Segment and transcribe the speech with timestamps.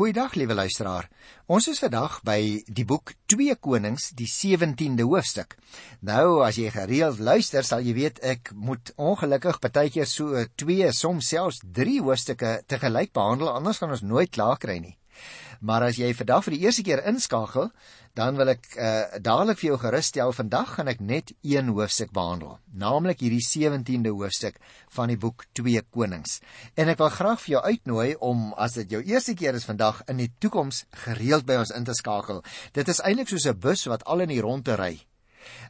[0.00, 1.10] Goeiedag liewe luisteraar.
[1.44, 2.38] Ons is vandag by
[2.72, 5.58] die boek 2 Konings, die 17de hoofstuk.
[6.08, 10.88] Nou as jy gereeld luister, sal jy weet ek moet ongelukkig baie keer so 2,
[10.96, 14.96] soms selfs 3 hoofstukke te gelyk behandel, anders gaan ons nooit klaar kry nie.
[15.60, 17.68] Maar as jy vandag vir die eerste keer inskakel,
[18.16, 22.14] dan wil ek uh, dadelik vir jou gerus stel vandag gaan ek net een hoofstuk
[22.16, 24.56] behandel, naamlik hierdie 17de hoofstuk
[24.96, 26.40] van die boek 2 Konings.
[26.80, 30.00] En ek wil graag vir jou uitnooi om as dit jou eerste keer is vandag
[30.08, 32.42] in die toekoms gereeld by ons in te skakel.
[32.72, 34.96] Dit is eintlik soos 'n bus wat al in die rondte ry.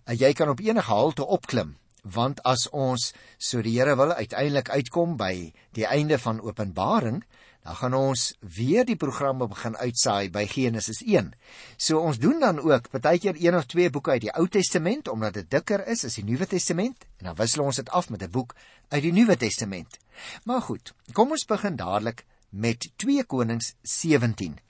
[0.07, 4.71] Uh, jy kan op enige halte opklim want as ons so die Here wil uiteindelik
[4.71, 7.25] uitkom by die einde van Openbaring,
[7.63, 11.33] dan gaan ons weer die programme begin uitsaai by Genesis 1.
[11.77, 15.35] So ons doen dan ook partykeer een of twee boeke uit die Ou Testament omdat
[15.35, 18.31] dit dikker is as die Nuwe Testament en dan wissel ons dit af met 'n
[18.31, 18.55] boek
[18.89, 19.99] uit die Nuwe Testament.
[20.45, 24.70] Maar goed, kom ons begin dadelik met 2 Konings 17.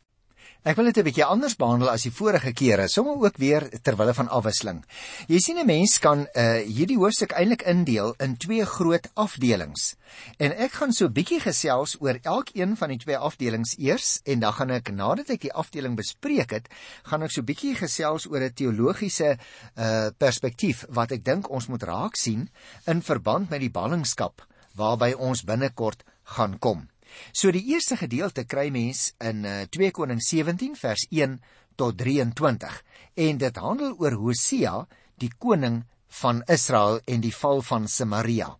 [0.61, 3.97] Ek wil dit 'n bietjie anders behandel as die vorige kere, sommer ook weer ter
[3.97, 4.85] wille van afwisseling.
[5.27, 9.97] Jy sien 'n mens kan uh hierdie hoofstuk eintlik indeel in twee groot afdelings.
[10.37, 14.41] En ek gaan so 'n bietjie gesels oor elkeen van die twee afdelings eers en
[14.41, 16.69] dan gaan ek nadat ek die afdeling bespreek het,
[17.05, 19.39] gaan ek so 'n bietjie gesels oor 'n teologiese
[19.79, 22.51] uh perspektief wat ek dink ons moet raak sien
[22.87, 26.90] in verband met die ballingskap waarby ons binnekort gaan kom.
[27.33, 31.41] So die eerste gedeelte kry mens in uh, 2 Konings 17 vers 1
[31.77, 32.83] tot 23
[33.15, 35.85] en dit handel oor Hosea, die koning
[36.21, 38.51] van Israel en die val van Samaria.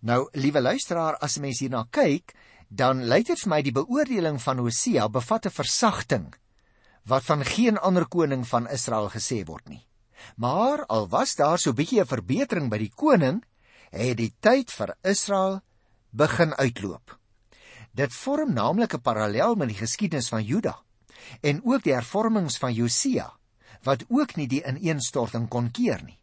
[0.00, 2.34] Nou, liewe luisteraar, as 'n mens hierna kyk,
[2.68, 6.34] dan lyk dit vir my die beoordeling van Hosea bevat 'n versagting
[7.04, 9.86] wat van geen ander koning van Israel gesê word nie.
[10.36, 13.44] Maar al was daar so 'n bietjie 'n verbetering by die koning,
[13.90, 15.60] het die tyd vir Israel
[16.10, 17.19] begin uitloop.
[17.90, 20.82] Dit vorm naamlik 'n parallel met die geskiedenis van Juda
[21.40, 23.32] en ook die hervormings van Josia
[23.82, 26.18] wat ook nie die ineenstorting kon keer nie.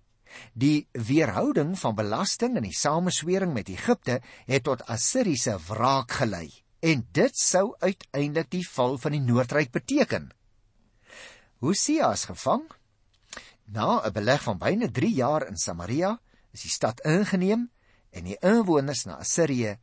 [0.54, 7.08] Die weerhouding van belasting en die sameswering met Egipte het tot Assiriese wraak gelei en
[7.12, 10.32] dit sou uiteindelik die val van die Noordryk beteken.
[11.60, 12.64] Hosea is gevang.
[13.66, 16.20] Na 'n beleg van byna 3 jaar in Samaria
[16.52, 17.72] is die stad ingeneem
[18.10, 19.78] en die inwoners na Assirië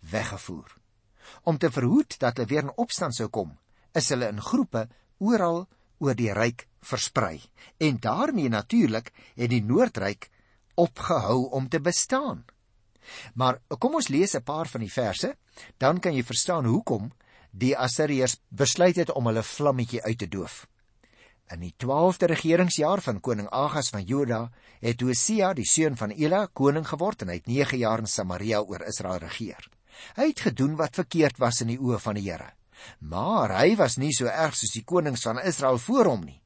[0.00, 0.81] weggevoer
[1.42, 3.58] om te verhoed dat hulle weer in opstand sou kom,
[3.94, 4.88] is hulle in groepe
[5.18, 5.66] oral
[6.02, 7.40] oor die ryk versprei.
[7.78, 10.30] En daarmee natuurlik het die Noordryk
[10.74, 12.44] opgehou om te bestaan.
[13.34, 15.36] Maar kom ons lees 'n paar van die verse,
[15.78, 17.12] dan kan jy verstaan hoekom
[17.50, 20.66] die Assiriërs besluit het om hulle vlammetjie uit te doof.
[21.52, 24.50] In die 12de regeringsjaar van koning Agas van Juda
[24.80, 28.60] het Hosea, die seun van Ela, koning geword en hy het 9 jaar in Samaria
[28.60, 29.68] oor Israel regeer.
[30.16, 32.52] Hy het gedoen wat verkeerd was in die oë van die Here.
[32.98, 36.40] Maar hy was nie so erg soos die konings van Israel voor hom nie.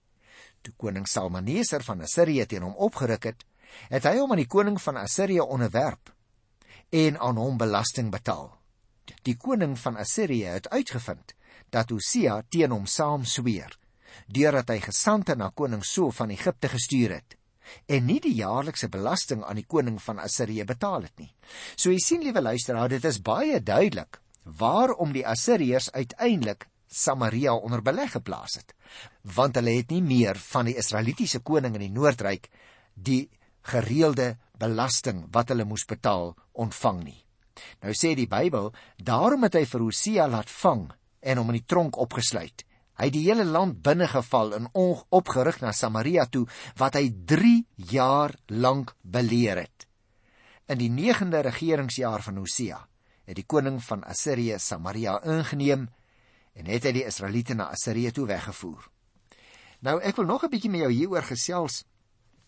[0.63, 3.45] Toe koning Salmaneser van Assirië teen hom opgeruk het,
[3.91, 6.13] het hy hom aan die koning van Assirië onderwerp
[6.91, 8.51] en aan hom belasting betaal.
[9.23, 11.35] Die koning van Assirië het uitgevind
[11.71, 13.75] dat Hosea teen hom saam sweer
[14.27, 17.37] deurdat hy gesande na koning So van Egipte gestuur het
[17.87, 21.33] en nie die jaarlikse belasting aan die koning van Assirië betaal het nie.
[21.77, 27.83] So jy sien liewe luisteraar, dit is baie duidelik waarom die Assiriërs uiteindelik Samaria onder
[27.83, 28.75] beleg geplaas het.
[29.35, 32.49] Want hulle het nie meer van die Israelitiese koning in die Noordryk
[32.95, 33.29] die
[33.67, 37.19] gereelde belasting wat hulle moes betaal ontvang nie.
[37.83, 40.87] Nou sê die Bybel, daarom het hy vir Hosea laat vang
[41.21, 42.66] en hom in die tronk opgesluit.
[42.97, 46.47] Hy het die hele land binnegeval en opgerig na Samaria toe
[46.81, 47.57] wat hy 3
[47.93, 49.85] jaar lank beleer het.
[50.73, 52.79] In die 9de regeringsjaar van Hosea
[53.27, 55.89] het die koning van Assirië Samaria ingeneem
[56.57, 58.87] en het hy die Israeliete na Assirië toe weggevoer.
[59.85, 61.85] Nou ek wil nog 'n bietjie met jou hieroor gesels,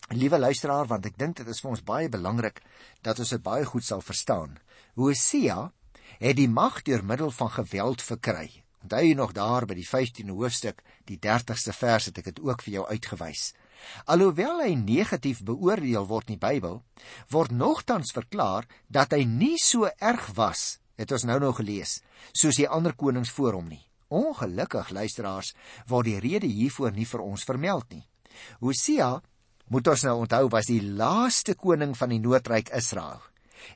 [0.09, 2.61] liewe luisteraar, want ek dink dit is vir ons baie belangrik
[3.01, 4.57] dat ons dit baie goed sal verstaan.
[4.95, 5.71] Hosea
[6.19, 10.35] het die mag deur middel van geweld verkry Onthou jy nog daar by die 15de
[10.35, 13.53] hoofstuk, die 30ste vers het ek dit ook vir jou uitgewys.
[14.11, 16.81] Alhoewel hy negatief beoordeel word in die Bybel,
[17.31, 21.99] word nogtans verklaar dat hy nie so erg was, het ons nou nou gelees,
[22.31, 23.83] soos die ander konings voor hom nie.
[24.09, 25.53] Ongelukkig luisteraars,
[25.87, 28.05] word die rede hiervoor nie vir ons vermeld nie.
[28.63, 29.19] Hosea,
[29.69, 33.21] moet ons nou onthou, was die laaste koning van die Noordryk Israel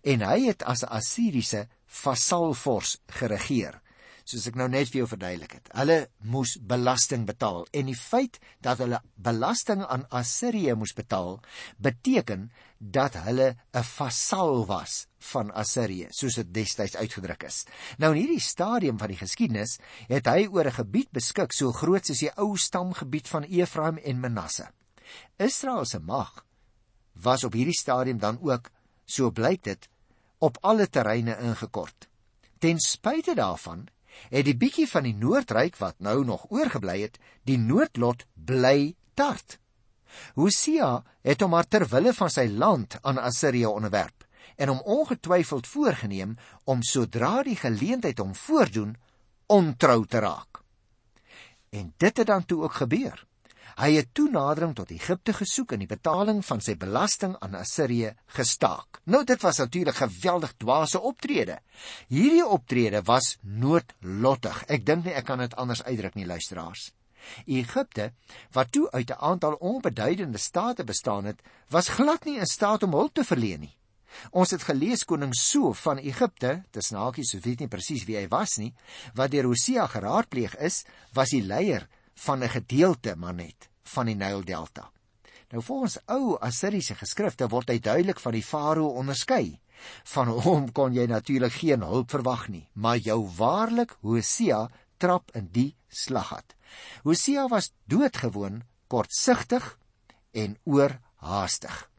[0.02, 3.82] en hy het as 'n Assiriese vasalvors geregeer
[4.24, 5.70] soos ek nou net vir jou verduidelik het.
[5.76, 5.98] Hulle
[6.32, 11.40] moes belasting betaal en die feit dat hulle belasting aan Assirië moes betaal,
[11.78, 12.50] beteken
[12.80, 17.66] dat hulle 'n vasal was van Assirië, soos dit destyds uitgedruk is.
[17.98, 22.06] Nou in hierdie stadium van die geskiedenis het hy oor 'n gebied beskik so groot
[22.06, 24.68] soos die ou stamgebied van Efraim en Manasse.
[25.38, 26.46] Israel se mag
[27.14, 28.70] was op hierdie stadium dan ook,
[29.06, 29.90] so blyk dit,
[30.40, 32.08] op alle terreine ingekort.
[32.60, 33.88] Ten spyte daarvan
[34.30, 39.60] het die bietjie van die Noordryk wat nou nog oorgebly het, die noodlot bly tart.
[40.36, 44.24] Hosea het hom maar ter wille van sy land aan Assirië onderwerp
[44.56, 46.36] en hom ongetwyfeld voorgenem
[46.70, 48.96] om sodra die geleentheid hom voordoen
[49.50, 50.62] ontrou te raak.
[51.74, 53.26] En dit het dan toe ook gebeur.
[53.74, 59.00] Hy het toenadering tot Egipte gesoek en die betaling van sy belasting aan Assirië gestaak.
[59.10, 61.58] Nou dit was natuurlik geweldig dwaase optrede.
[62.14, 64.64] Hierdie optrede was noodlottig.
[64.70, 66.92] Ek dink nie ek kan dit anders uitdruk nie, luisteraars.
[67.48, 68.12] Egipte,
[68.54, 72.92] wat toe uit 'n aantal onbeduidende state bestaan het, was glad nie in staat om
[72.92, 73.78] hulp te verleen nie.
[74.32, 78.28] Ons het gelees koning So van Egipte, dis nakies so weet nie presies wie hy
[78.28, 78.74] was nie,
[79.16, 84.16] wat deur Hosea geraadpleeg is, was die leier van 'n gedeelte maar net van die
[84.16, 84.92] Nyldelta.
[85.54, 89.60] Nou volgens ou Assiriese geskrifte word hy duidelik van die farao onderskei.
[90.04, 95.50] Van hom kon jy natuurlik geen hulp verwag nie, maar jou waarlik Hosea trap in
[95.52, 96.56] die slaggat.
[97.04, 99.78] Hosea was doodgewoon, kortsigtig
[100.32, 101.90] en oorhaastig.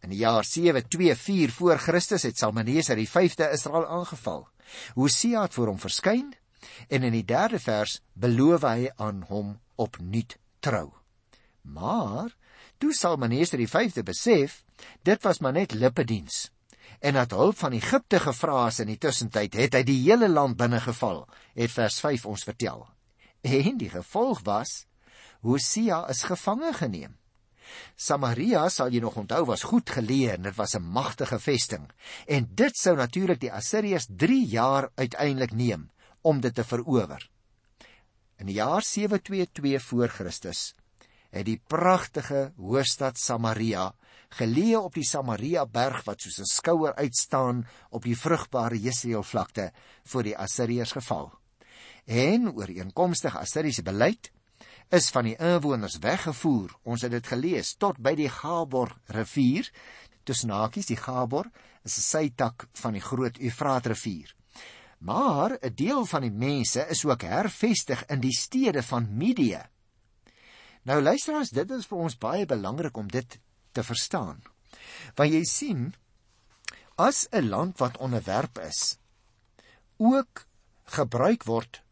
[0.00, 4.46] In die jaar 724 voor Christus het Salmaneser die 5de Israel aangeval.
[4.94, 6.30] Hosea het voor hom verskyn
[6.88, 10.90] En in die derde vers beloof hy aan hom opnuut trou.
[11.62, 12.34] Maar
[12.78, 14.62] toe Salmaneser die 5de besef,
[15.04, 16.48] dit was maar net lippediens.
[17.00, 20.58] En dat hulp van Egipte gevra is in die tussentyd, het hy die hele land
[20.60, 21.24] binnegeval,
[21.56, 22.84] het vers 5 ons vertel.
[23.40, 24.84] En die gevolg was
[25.40, 27.16] Hosea is gevange geneem.
[27.96, 31.88] Samaria, sal jy nog onthou, was goed geleë en dit was 'n magtige vesting.
[32.26, 35.88] En dit sou natuurlik die Assiriërs 3 jaar uiteindelik neem
[36.22, 37.30] om dit te verower.
[38.40, 40.74] In die jaar 722 voor Christus
[41.30, 43.92] het die pragtige hoofstad Samaria,
[44.34, 49.72] geleë op die Samaria berg wat soos 'n skouer uitstaan op die vrugbare Jesreel vlakte,
[50.04, 51.30] voor die Assiriërs geval.
[52.06, 54.32] En ooreenkomstig Assiriese beleid
[54.90, 56.74] is van die inwoners weggevoer.
[56.82, 59.70] Ons het dit gelees tot by die Gabor rivier.
[60.24, 61.46] Tussen hakies, die Gabor
[61.84, 64.34] is 'n sytak van die groot Eufraat rivier.
[65.00, 69.62] Maar 'n deel van die mense is ook hervestig in die stede van Midië.
[70.82, 73.38] Nou luisteraars, dit is vir ons baie belangrik om dit
[73.72, 74.42] te verstaan.
[75.14, 75.94] Want jy sien,
[76.94, 78.98] as 'n land wat onderwerp is,
[79.96, 80.46] ook
[80.84, 81.82] gebruik word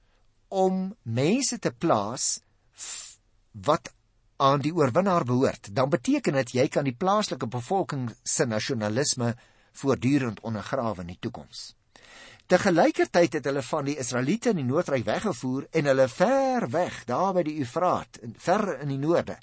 [0.48, 2.40] om mense te plaas
[3.52, 3.92] wat
[4.36, 9.36] aan die oorwinnaar behoort, dan beteken dit jy kan die plaaslike bevolking se nasionalisme
[9.72, 11.77] voortdurend ondergrawe in die toekoms.
[12.48, 17.02] Te gelykertyd het hulle van die Israeliete in die noordryk weggevoer en hulle ver weg,
[17.04, 19.34] daar by die Eufraat, ver in die noorde,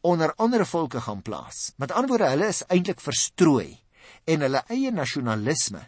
[0.00, 1.74] onder ander volke gaan plaas.
[1.76, 3.76] Met ander woorde, hulle is eintlik verstrooi
[4.24, 5.84] en hulle eie nasionalisme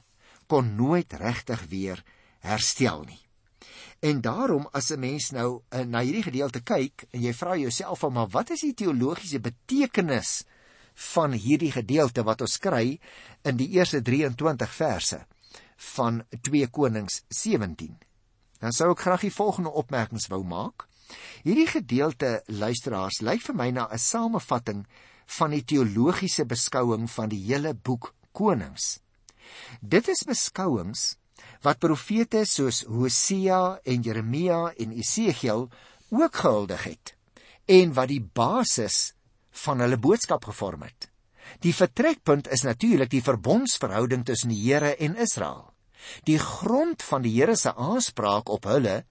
[0.47, 2.05] kon nooit regtig weer
[2.45, 3.23] herstel nie.
[4.05, 8.05] En daarom as 'n mens nou uh, na hierdie gedeelte kyk en jy vra jouself
[8.05, 10.45] van maar wat is die teologiese betekenis
[11.17, 13.01] van hierdie gedeelte wat ons kry
[13.45, 15.25] in die eerste 23 verse?
[15.95, 17.97] Van 2 Konings 17.
[18.61, 20.87] Dan sou ek graag die volgende opmerkings wou maak.
[21.45, 24.87] Hierdie gedeelte luisteraars lyk vir my na 'n samevatting
[25.39, 29.01] van die teologiese beskouing van die hele boek Konings.
[29.81, 31.17] Dit is beskouings
[31.63, 35.69] wat profete soos Hosea en Jeremia en Esegiel
[36.11, 37.15] ook gehuldig het
[37.67, 39.15] en wat die basis
[39.65, 41.09] van hulle boodskap gevorm het.
[41.61, 45.74] Die vertrekpunt is natuurlik die verbondsverhouding tussen die Here en Israel.
[46.29, 49.05] Die grond van die Here se aanspraak op hulle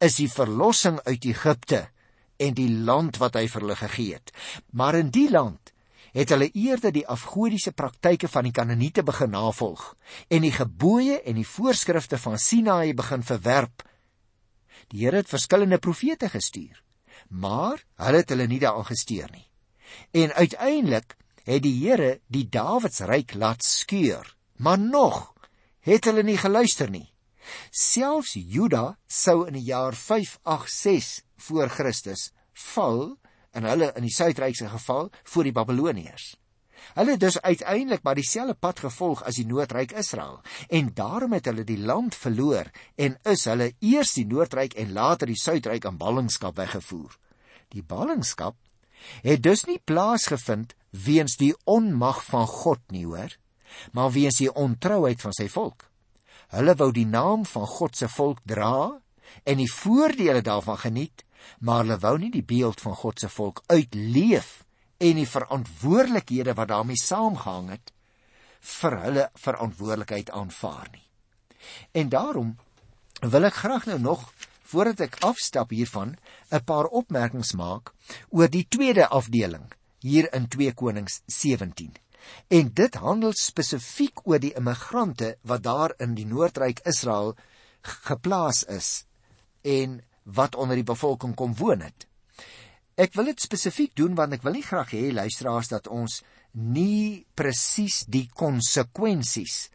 [0.00, 1.88] is die verlossing uit Egipte
[2.40, 4.32] en die land wat hy vir hulle gegee het.
[4.72, 5.74] Maar in die land
[6.16, 9.92] het hulle eerder die afgodiese praktyke van die Kanaaniete begin navolg
[10.28, 13.84] en die gebooie en die voorskrifte van Sinaï begin verwerp.
[14.90, 16.80] Die Here het verskillende profete gestuur,
[17.28, 19.46] maar hulle het hulle nie daaraan gesteer nie.
[20.10, 21.14] En uiteindelik
[21.44, 25.30] het die Here die Dawidsryk laat skeur, maar nog
[25.86, 27.06] het hulle nie geluister nie.
[27.70, 32.30] Selfs Juda sou in die jaar 586 voor Christus
[32.74, 33.16] val
[33.56, 36.34] en hulle in die suidryk se geval voor die Babiloniërs.
[36.96, 41.48] Hulle het dus uiteindelik maar dieselfde pad gevolg as die Noordryk Israel en daarom het
[41.50, 46.00] hulle die land verloor en is hulle eers die Noordryk en later die Suidryk in
[46.00, 47.12] ballingskap weggevoer.
[47.70, 48.56] Die ballingskap
[49.24, 53.36] het dus nie plaasgevind weens die onmag van God nie, hoor,
[53.92, 55.86] maar weens die ontrouheid van sy volk.
[56.50, 59.00] Hulle wou die naam van God se volk dra
[59.44, 61.24] en die voordele daarvan geniet,
[61.60, 64.64] maar hulle wou nie die beeld van God se volk uitleef
[65.00, 67.92] en die verantwoordelikhede wat daarmee saamgehang het
[68.60, 71.06] vir hulle verantwoordelikheid aanvaar nie.
[71.92, 72.56] En daarom
[73.20, 74.26] wil ek graag nou nog
[74.70, 76.16] voordat ek afstap hiervan
[76.50, 77.92] 'n paar opmerkings maak
[78.28, 79.66] oor die tweede afdeling
[80.00, 81.92] hier in 2 Konings 17.
[82.48, 87.36] En dit handel spesifiek oor die immigrante wat daar in die Noordryk Israel
[87.82, 89.04] geplaas is
[89.62, 92.06] en wat onder die bevolking kom woon het.
[93.00, 96.20] Ek wil dit spesifiek doen want ek wil nie graag hê luisteraars dat ons
[96.52, 99.70] nie presies die konsekwensies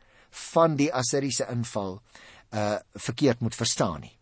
[0.51, 1.99] van die Assiriese inval
[2.53, 4.13] uh verkeerd moet verstaan nie.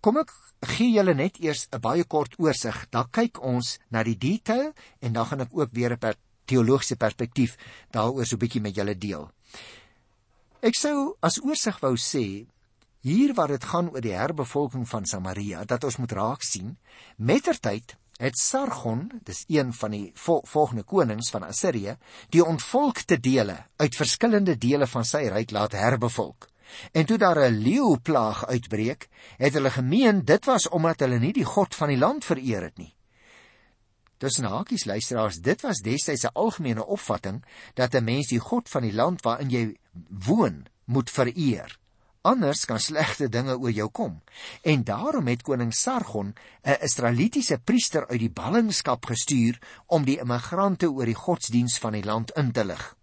[0.00, 0.30] Kom ek
[0.76, 2.86] gee julle net eers 'n baie kort oorsig.
[2.90, 5.98] Dan kyk ons na die detail en dan gaan ek ook weer 'n
[6.52, 7.56] teologiese perspektief
[7.90, 9.30] daaroor so 'n bietjie met julle deel.
[10.62, 12.46] Ek sou as oorsig wou sê
[13.02, 16.76] hier waar dit gaan oor die herbevolking van Samaria dat ons moet raak sien
[17.16, 21.96] mettertyd het Sargon, dis een van die vol volgende konings van Assirië,
[22.30, 26.46] die ontvolkte dele uit verskillende dele van sy ryk laat herbevolk.
[26.92, 31.44] En toe daar 'n leeuplaag uitbreek, het hulle gemeen dit was omdat hulle nie die
[31.44, 32.94] God van die land vereer het nie.
[34.22, 38.82] Dis nakies luisteraars, dit was destyds 'n algemene opvatting dat 'n mens die God van
[38.82, 39.76] die land waarin jy
[40.08, 41.78] woon moet vereer
[42.22, 44.20] anders kan slegte dinge oor jou kom.
[44.62, 50.90] En daarom het koning Sargon 'n Israelitiese priester uit die ballingskap gestuur om die immigrante
[50.90, 52.96] oor die godsdiens van die land in te lig.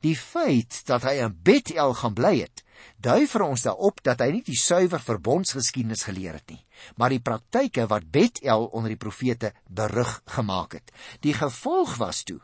[0.00, 2.64] Die feit dat hy in Bethel gaan bly het,
[2.98, 6.64] dui vir ons daarop dat hy nie die suiwer verbondsgeskiedenis geleer het nie,
[6.96, 10.92] maar die praktyke wat Bethel onder die profete berug gemaak het.
[11.20, 12.40] Die gevolg was toe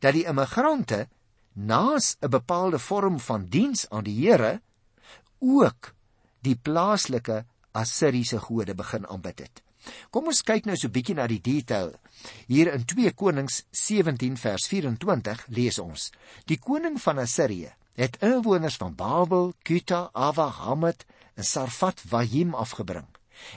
[0.00, 1.08] dat die immigrante
[1.54, 4.60] naas 'n bepaalde vorm van diens aan die Here
[5.38, 5.94] ook
[6.40, 9.62] die plaaslike Assiriese gode begin aanbid het.
[10.10, 11.92] Kom ons kyk nou so 'n bietjie na die detail.
[12.46, 16.10] Hier in 2 Konings 17 vers 24 lees ons:
[16.46, 23.08] Die koning van Assirië het inwoners van Babel, Kuta, Ava, Hamat en Sarfat Wahim afgebring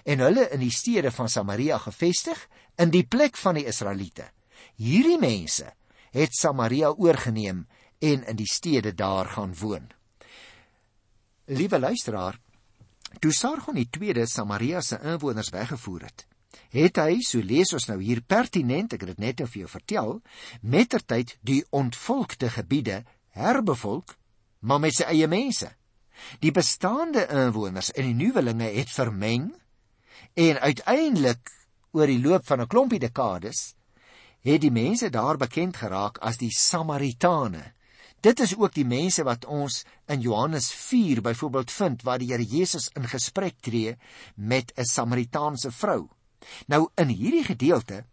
[0.04, 2.38] en hulle in die stede van Samaria gevestig
[2.82, 4.28] in die plek van die Israeliete.
[4.78, 5.72] Hierdie mense
[6.14, 7.66] het Samaria oorgeneem
[8.02, 9.90] en in die stede daar gaan woon.
[11.46, 12.38] Liewe luisteraar,
[13.20, 16.26] toe Sargon die tweede Samaria se inwoners weggevoer het,
[16.72, 19.72] het hy, so lees ons nou hier pertinent, ek het dit net nou vir jou
[19.72, 20.14] vertel,
[20.62, 23.02] mettertyd die ontvolkte gebiede
[23.36, 24.16] herbevolk,
[24.62, 25.70] maar met sy eie mense.
[26.40, 29.52] Die bestaande inwoners en die nuwelinge het vermeng
[30.38, 31.52] en uiteindelik
[31.92, 33.74] oor die loop van 'n klompie dekades
[34.42, 37.74] het die mense daar bekend geraak as die Samaritane
[38.22, 42.46] Dit is ook die mense wat ons in Johannes 4 byvoorbeeld vind waar die Here
[42.46, 43.96] Jesus in gesprek tree
[44.36, 46.08] met 'n Samaritaanse vrou.
[46.68, 48.06] Nou in hierdie gedeelte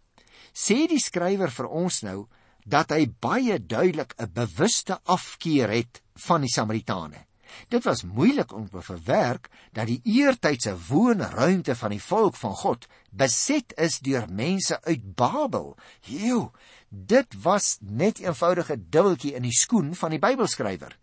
[0.53, 2.27] sê die skrywer vir ons nou
[2.65, 7.27] dat hy baie duidelik 'n bewuste afkeer het van die Samaritane.
[7.69, 12.87] Dit was moeilik om te verwerk dat die eertydse woonruimte van die volk van God
[13.11, 15.77] beset is deur mense uit Babel.
[16.01, 16.51] Joe,
[16.89, 20.95] Dit was net eenvoudige dubbeltjie in die skoen van die Bybelskrywer.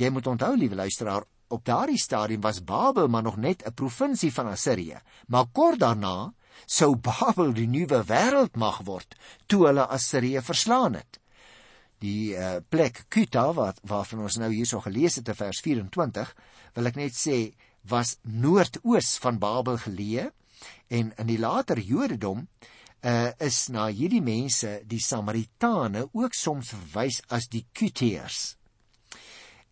[0.00, 4.32] Jy moet onthou, liewe luisteraar, op daardie stadium was Babel maar nog net 'n provinsie
[4.32, 6.32] van Assirië, maar kort daarna
[6.66, 11.20] sou Babel die nuwe wêreldmag word toe hulle Assirië verslaan het.
[12.02, 16.34] Die uh, plek Kuta wat waarvan ons nou hierso gelees het in vers 24,
[16.74, 17.38] wil ek net sê
[17.90, 20.28] was noordoos van Babel geleë
[20.94, 22.46] en in die later Jodendom
[23.02, 28.56] uh, is na hierdie mense, die Samaritane, ook soms verwys as die Kuteers.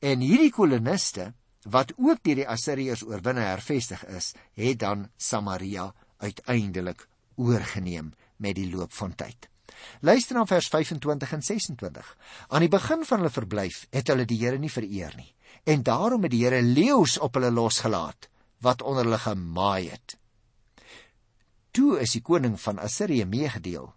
[0.04, 1.32] En hierdie koloniste
[1.66, 5.88] wat ook deur die Assiriërs oorwinne hervestig is, het dan Samaria
[6.18, 9.48] uiteindelik oorgeneem met die loop van tyd.
[10.00, 12.16] Luister na vers 25 en 26.
[12.48, 15.32] Aan die begin van hulle verblyf het hulle die Here nie vereer nie
[15.66, 18.28] en daarom het die Here leeu's op hulle losgelaat
[18.62, 20.16] wat onder hulle gemaai het.
[21.70, 23.90] Toe is die koning van Assirië meegedeel: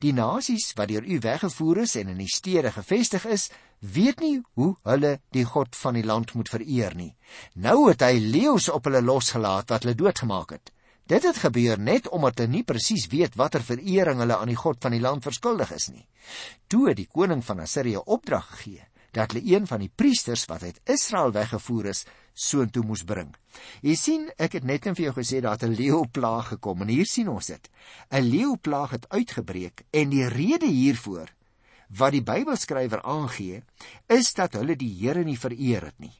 [0.00, 4.40] Die nasies wat deur u weggevoer is en in die stede gevestig is, weet nie
[4.54, 7.12] hoe hulle die God van die land moet vereer nie.
[7.54, 10.72] Nou het hy leeu's op hulle losgelaat wat hulle doodgemaak het.
[11.06, 14.80] Dit het gebeur net omdat hulle nie presies weet watter verering hulle aan die God
[14.82, 16.06] van die land verskuldig is nie.
[16.66, 18.82] Toe die koning van Assirië opdrag gegee
[19.16, 22.02] dat hulle een van die priesters wat uit Israel weggevoer is,
[22.34, 23.30] soontoe moes bring.
[23.80, 27.28] Jy sien, ek het net vir jou gesê dat 'n leeuplaag gekom en hier sien
[27.28, 27.70] ons dit.
[28.10, 31.32] 'n Leeuplaag het uitgebreek en die rede hiervoor
[31.88, 33.62] wat die Bybelskrywer aangee,
[34.08, 36.14] is dat hulle die Here nie vereer het nie.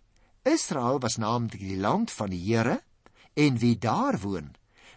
[0.45, 2.81] Israel was naamlik die land van die Here
[3.35, 4.55] en wie daar woon,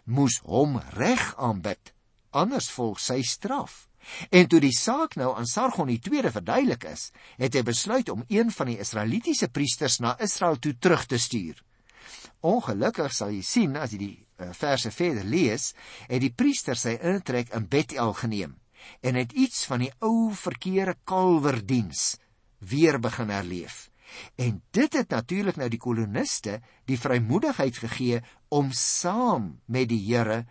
[0.09, 1.93] moes hom reg aanbid,
[2.31, 3.85] anders volg sy straf.
[4.33, 8.23] En toe die saak nou aan Sargon die tweede verduidelik is, het hy besluit om
[8.27, 11.59] een van die Israelitiese priesters na Israel toe terug te stuur.
[12.39, 15.73] Ongelukkig sal jy sien as jy die uh, verse verder lees,
[16.07, 18.57] het die priester sy intrek in Bethel geneem
[19.03, 22.15] en het iets van die ou verkeerde kalwerdiens
[22.63, 23.89] weer begin herleef.
[24.35, 30.45] En dit het natuurlik nou die koloniste die vrymoedigheid gegee om saam met die Here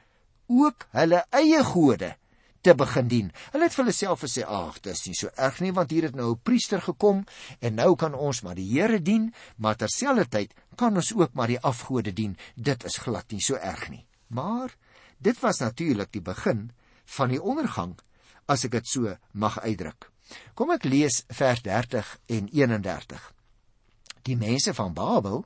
[0.49, 2.15] ook hulle eie gode
[2.61, 3.29] te begin dien.
[3.53, 6.15] Hulle het vir hulle self gesê: "Ag, dis nie so erg nie, want hier het
[6.15, 7.25] nou 'n priester gekom
[7.61, 11.61] en nou kan ons maar die Here dien, maar terselfdertyd kan ons ook maar die
[11.61, 12.37] afgode dien.
[12.57, 14.77] Dit is glad nie so erg nie." Maar
[15.19, 16.71] dit was natuurlik die begin
[17.05, 17.99] van die ondergang,
[18.47, 20.11] as ek dit so mag uitdruk.
[20.55, 23.38] Kom ek lees vers 30 en 31.
[24.23, 25.45] Die mense van Babel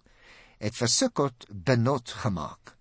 [0.59, 2.77] het vir Sukkot benot gemaak.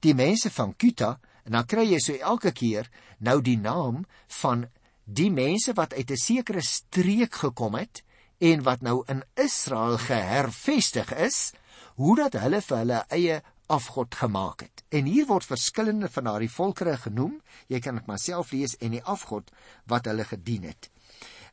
[0.00, 1.18] Die mense van Kuta
[1.48, 2.90] En dan kry jy so elke keer
[3.24, 4.02] nou die naam
[4.42, 4.66] van
[5.08, 8.02] die mense wat uit 'n sekere streek gekom het
[8.38, 11.52] en wat nou in Israel gehervestig is,
[11.96, 14.84] hoe dat hulle vir hulle eie afgod gemaak het.
[14.88, 17.40] En hier word verskillende van daardie volkere genoem.
[17.66, 19.50] Jy kan dit maar self lees en die afgod
[19.86, 20.90] wat hulle gedien het.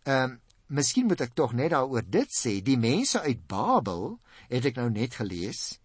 [0.03, 4.17] Ehm um, Miskien moet ek tog net daaroor dit sê, die mense uit Babel,
[4.49, 5.77] het ek nou net gelees,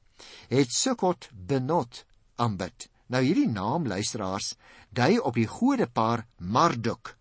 [0.48, 2.04] het Sukkot benot
[2.40, 2.88] aanbid.
[3.10, 4.54] Nou hierdie naam luisteraars
[4.94, 7.16] dui op die godepaar Marduk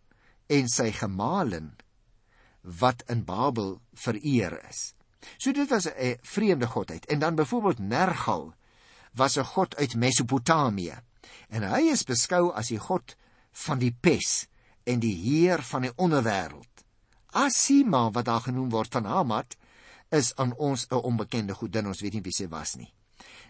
[0.49, 1.73] en sy gemalin
[2.79, 4.93] wat in Babel vereer is.
[5.37, 7.05] So dit was 'n vreemde godheid.
[7.05, 8.53] En dan byvoorbeeld Nergal
[9.13, 10.97] was 'n god uit Mesopotamië
[11.49, 13.15] en hy is beskou as die god
[13.51, 14.47] van die pes
[14.83, 16.68] en die heer van die onderwêreld.
[17.31, 19.55] Asima wat daar genoem word van Hamat
[20.09, 22.93] is aan ons 'n onbekende godin, ons weet nie wie sy was nie.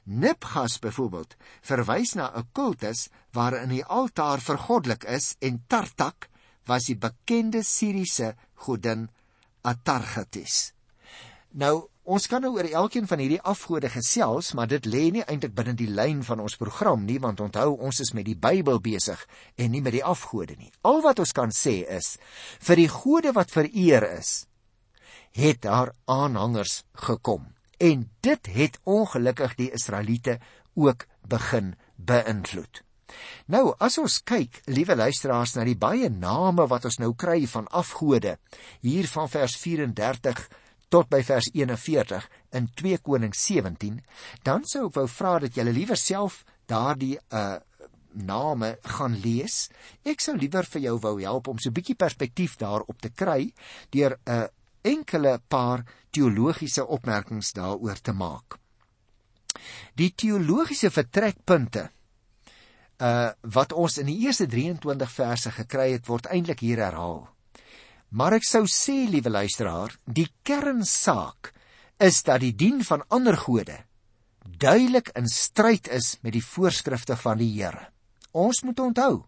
[0.05, 6.29] Nipgas byvoorbeeld verwys na 'n kultus waarin die altaar vergoddelik is en Tartak
[6.65, 9.09] was die bekende Siriëse godin
[9.61, 10.73] Atargatis.
[11.51, 15.53] Nou, ons kan nou oor elkeen van hierdie afgode gesels, maar dit lê nie eintlik
[15.57, 19.21] binne die lyn van ons program nie, want onthou, ons is met die Bybel besig
[19.57, 20.71] en nie met die afgode nie.
[20.81, 22.15] Al wat ons kan sê is
[22.65, 24.47] vir die gode wat vereer is,
[25.37, 30.39] het daar aanhangers gekom en dit het ongelukkig die Israeliete
[30.75, 32.81] ook begin beïnvloed.
[33.49, 37.69] Nou, as ons kyk, liewe luisteraars, na die baie name wat ons nou kry van
[37.73, 38.35] afgode,
[38.85, 40.43] hier van vers 34
[40.89, 44.01] tot by vers 41 in 2 Konings 17,
[44.43, 47.59] dan sou ek wou vra dat julle liewer self daardie uh
[48.09, 49.69] name gaan lees.
[50.01, 53.53] Ek sou liewer vir jou wou help om so 'n bietjie perspektief daarop te kry
[53.91, 54.47] deur 'n uh,
[54.81, 58.57] enkele paar teologiese opmerkings daaroor te maak.
[59.95, 61.89] Die teologiese vertrekpunte
[62.99, 67.27] uh wat ons in die eerste 23 verse gekry het word eintlik hier herhaal.
[68.09, 71.53] Maar ek sou sê, liewe luisteraar, die kernsaak
[71.99, 73.77] is dat die dien van ander gode
[74.59, 77.89] duidelik in stryd is met die voorskrifte van die Here.
[78.31, 79.23] Ons moet onthou,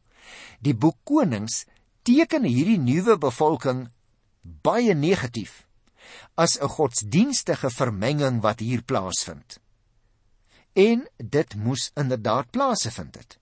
[0.60, 1.66] die boek Konings
[2.08, 3.88] teken hierdie nuwe bevolking
[4.42, 5.68] baie negatief
[6.36, 9.60] as 'n godsdienstige vermenging wat hier plaasvind.
[10.74, 13.38] En dit moes inderdaad plaasvind het.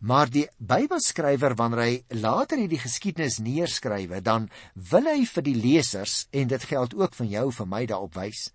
[0.00, 4.48] Maar die Bybelskrywer wanneer hy later hierdie geskiedenis neerskrywe, dan
[4.90, 8.50] wil hy vir die lesers en dit geld ook van jou vir my daarop wys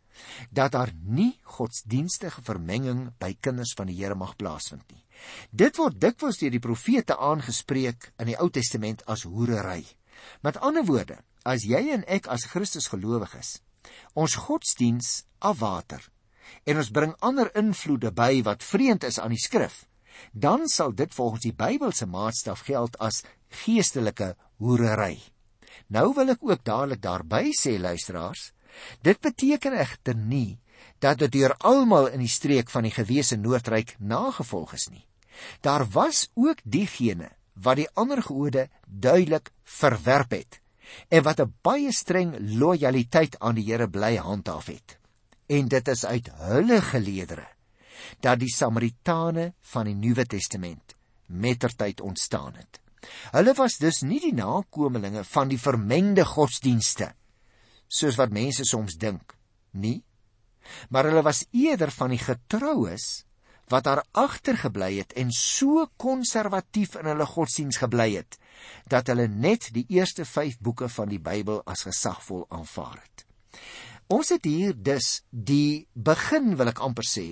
[0.52, 5.00] dat daar nie godsdienstige vermenging by kinders van die Here mag plaasvind nie.
[5.52, 9.86] Dit word dikwels deur die profete aangespreek in die Ou Testament as hoerery.
[10.44, 13.62] Met ander woorde, as jy en ek as Christus gelowiges
[14.14, 16.04] ons godsdiens afwater
[16.68, 19.86] en ons bring ander invloede by wat vreemd is aan die skrif,
[20.32, 23.24] dan sal dit volgens die Bybelse maatstaf geld as
[23.64, 25.20] geestelike hoerery.
[25.88, 28.52] Nou wil ek ook dadelik daarby sê luisteraars,
[29.02, 30.60] dit beteken egter nie
[31.00, 35.06] dat dit deur almal in die streek van die gewese Noordryk nagevolg is nie.
[35.62, 40.60] Daar was ook diegene wat die ander gode duidelik verwerp het
[41.10, 44.98] en wat 'n baie streng lojaliteit aan die Here bly handhaaf het.
[45.48, 47.48] En dit is uit hulle geleedere
[48.20, 52.80] dat die Samaritane van die Nuwe Testament mettertyd ontstaan het.
[53.32, 57.14] Hulle was dus nie die nakommelinge van die vermengde godsdienste
[57.90, 59.34] soos wat mense soms dink
[59.72, 60.04] nie,
[60.94, 63.24] maar hulle was eerder van die getroues
[63.70, 68.38] wat daar agtergebly het en so konservatief in hulle godsdiens gebly het
[68.90, 73.26] dat hulle net die eerste 5 boeke van die Bybel as gesagvol aanvaar het.
[74.10, 77.28] Ons het hier dus die begin wil ek amper sê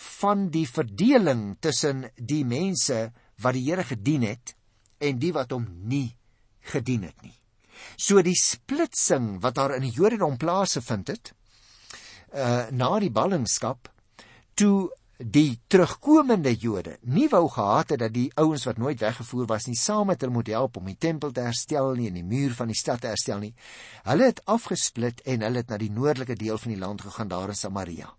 [0.00, 3.10] van die verdeling tussen die mense
[3.42, 4.54] wat die Here gedien het
[5.00, 6.16] en die wat hom nie
[6.72, 7.36] gedien het nie.
[7.96, 11.34] So die splitsing wat daar in die Jodendom plaasgevind het
[12.30, 13.88] uh na die ballingskap
[14.54, 19.66] toe die terugkomende Jode nie wou gehad het dat die ouens wat nooit weggevoer was
[19.66, 22.54] nie saam met hulle moet help om die tempel te herstel nie en die muur
[22.56, 23.52] van die stad te herstel nie.
[24.06, 27.52] Hulle het afgesplit en hulle het na die noordelike deel van die land gegaan daar
[27.52, 28.14] in Samaria.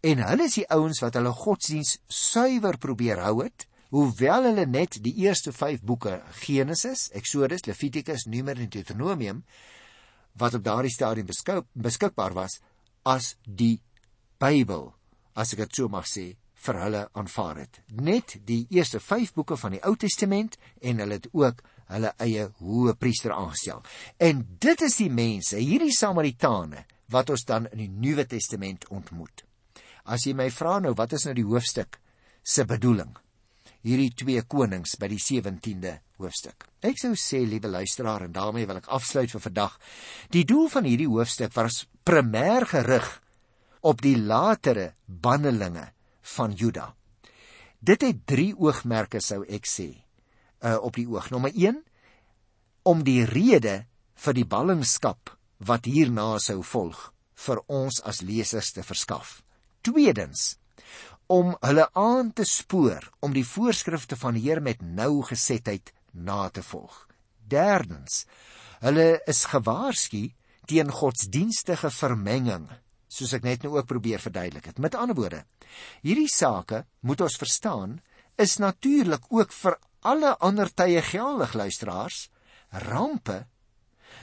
[0.00, 4.96] En hulle is die ouens wat hulle godsdiens suiwer probeer hou het hoewel hulle net
[5.04, 9.42] die eerste 5 boeke Genesis, Exodus, Levitikus, Numeri en Deuteronomium
[10.40, 12.56] wat op daardie stadium beskik, beskikbaar was
[13.04, 13.82] as die
[14.40, 14.88] Bybel,
[15.36, 16.32] as ek dit so mag sê,
[16.62, 17.82] vir hulle aanvaar het.
[17.92, 21.60] Net die eerste 5 boeke van die Ou Testament en hulle het ook
[21.92, 23.82] hulle eie hoë priester aangestel.
[24.16, 29.44] En dit is die mense, hierdie Samaritane wat ons dan in die Nuwe Testament ontmoet.
[30.04, 32.00] As jy my vra nou wat is nou die hoofstuk
[32.42, 33.12] se bedoeling?
[33.82, 36.68] hierdie twee konings by die 17de hoofstuk.
[36.86, 39.76] Ek sou sê, liewe luisteraar, en daarmee wil ek afsluit vir vandag.
[40.34, 43.08] Die doel van hierdie hoofstuk was primêr gerig
[43.82, 45.88] op die latere bannelinge
[46.36, 46.92] van Juda.
[47.82, 49.90] Dit het drie oogmerke sou ek sê,
[50.62, 51.32] uh op die oog.
[51.34, 51.82] Nommer 1
[52.86, 53.82] om die rede
[54.22, 55.34] vir die ballingskap
[55.66, 57.08] wat hierna sou volg
[57.42, 59.40] vir ons as lesers te verskaf.
[59.82, 60.56] Tweedens
[61.32, 66.62] om hulle aan te spoor om die voorskrifte van die Here met nougesetheid na te
[66.62, 67.06] volg.
[67.48, 68.24] Derdens,
[68.84, 70.28] hulle is gewaarsku
[70.70, 72.68] teen godsdienstige vermenging,
[73.08, 74.78] soos ek net nou ook probeer verduidelik het.
[74.78, 75.42] Met ander woorde,
[76.04, 77.98] hierdie sake moet ons verstaan
[78.40, 82.28] is natuurlik ook vir alle ander tye geldig luisteraars.
[82.86, 83.42] Rampe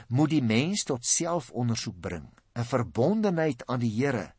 [0.07, 4.33] moet die mens tot selfondersoek bring, 'n verbondenheid aan die Here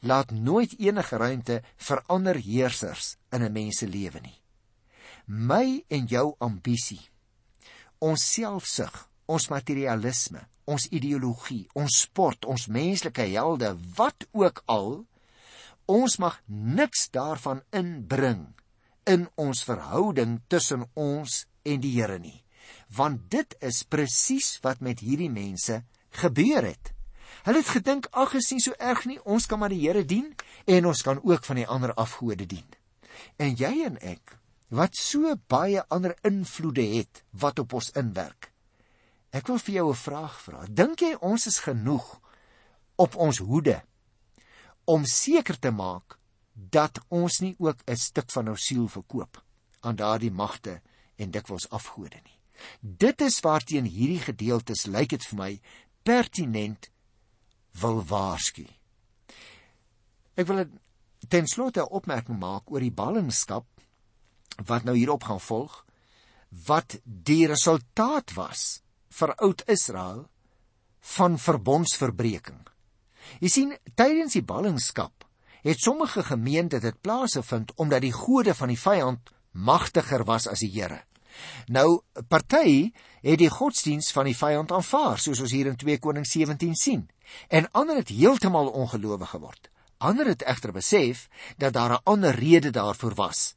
[0.00, 4.40] laat nooit enige ruimte vir ander heersers in 'n mens se lewe nie.
[5.26, 7.10] My en jou ambisie,
[7.98, 15.06] ons selfsug, ons materialisme, ons ideologie, ons sport, ons menslike helde, wat ook al,
[15.86, 18.54] ons mag niks daarvan inbring
[19.10, 22.44] in ons verhouding tussen ons en die Here nie.
[22.94, 25.82] Want dit is presies wat met hierdie mense
[26.22, 26.92] gebeur het.
[27.44, 30.34] Hulle het gedink ag is nie so erg nie, ons kan maar die Here dien
[30.66, 32.66] en ons kan ook van die ander afgode dien.
[33.40, 34.36] En jy en ek
[34.70, 38.52] wat so baie ander invloede het wat op ons inwerk.
[39.34, 40.66] Ek wil vir jou 'n vraag vra.
[40.68, 42.20] Dink jy ons is genoeg
[42.96, 43.82] op ons hoede
[44.84, 46.18] om seker te maak
[46.52, 49.42] dat ons nie ook 'n stuk van ons siel verkoop
[49.80, 50.80] aan daardie magte
[51.16, 52.38] en dikwels afgode nie.
[52.80, 55.60] Dit is waarteen hierdie gedeeltes lyk dit vir my
[56.02, 56.90] pertinent
[57.72, 58.66] wil waarsku.
[60.34, 60.64] Ek wil
[61.28, 63.66] ten slotte 'n opmerking maak oor die ballingskap
[64.66, 65.84] wat nou hierop gaan volg
[66.66, 70.28] wat die resultaat was vir oud Israel
[71.00, 72.66] van verbondsverbreeking.
[73.40, 75.24] Jy sien, tydens die ballingskap
[75.62, 80.72] het sommige gemeente dit plaasgevind omdat die gode van die vyand magtiger was as die
[80.72, 81.04] Here.
[81.68, 86.32] Nou party het die godsdiens van die vyand aanvaar, soos ons hier in 2 Konings
[86.32, 87.08] 17 sien
[87.48, 89.70] en ander het heeltemal ongelowig geword.
[89.98, 93.54] Ander het egter besef dat daar 'n ander rede daarvoor was.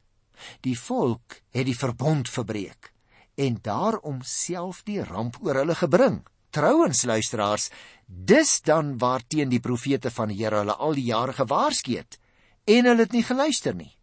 [0.60, 2.92] Die volk het die verbond verbreek
[3.34, 6.26] en daarom self die ramp oor hulle gebring.
[6.50, 7.70] Trouwens luisteraars,
[8.06, 12.18] dis dan waarteen die profete van die Here hulle al die jare gewaarsku het
[12.64, 13.96] en hulle het nie geluister nie.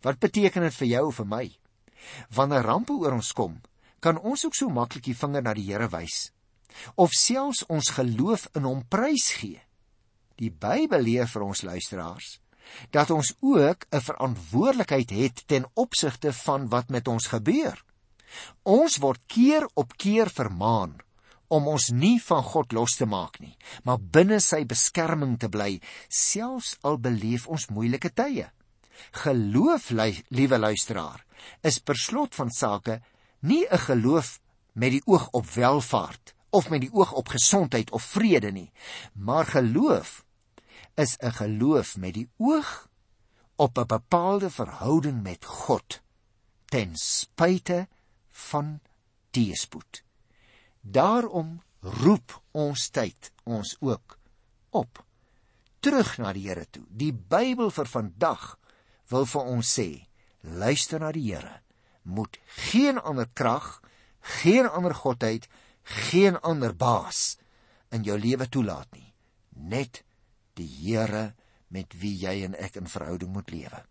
[0.00, 1.58] Wat beteken dit vir jou of vir my?
[2.28, 3.60] Wanneer rampe oor ons kom,
[4.00, 6.32] kan ons ook so maklik die vinger na die Here wys
[6.94, 9.60] of selfs ons geloof in hom prys gee.
[10.40, 12.38] Die Bybel leer vir ons luisteraars
[12.94, 17.84] dat ons ook 'n verantwoordelikheid het ten opsigte van wat met ons gebeur.
[18.62, 20.98] Ons word keer op keer vermaan
[21.48, 25.80] om ons nie van God los te maak nie, maar binne sy beskerming te bly,
[26.08, 28.50] selfs al beleef ons moeilike tye.
[29.24, 29.90] Geloof,
[30.28, 31.24] liewe luisteraar,
[31.62, 33.00] is per slot van sake
[33.40, 34.40] nie 'n geloof
[34.74, 38.72] met die oog op welvaart of met die oog op gesondheid of vrede nie.
[39.12, 40.24] Maar geloof
[40.94, 42.88] is 'n geloof met die oog
[43.56, 46.00] op 'n bepaalde verhouding met God
[46.64, 47.88] ten spyte
[48.28, 48.80] van
[49.30, 50.04] teëspoed.
[50.80, 54.18] Daarom roep ons tyd ons ook
[54.70, 55.04] op
[55.80, 56.84] terug na die Here toe.
[56.88, 58.58] Die Bybel vir vandag
[59.10, 59.88] wil vir ons sê,
[60.40, 61.60] luister na die Here.
[62.02, 62.38] Moet
[62.70, 63.80] geen ander krag,
[64.42, 65.48] geen ander godheid,
[65.82, 67.38] geen ander baas
[67.90, 69.12] in jou lewe toelaat nie.
[69.50, 70.02] Net
[70.58, 71.34] die Here
[71.68, 73.82] met wie jy en ek in verhouding moet lewe.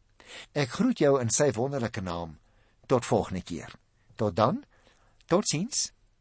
[0.53, 2.37] Ek groet jou in sy wonderlike naam.
[2.89, 3.73] Tot volgende keer.
[4.15, 4.63] Tot dan.
[5.29, 5.89] Totsiens.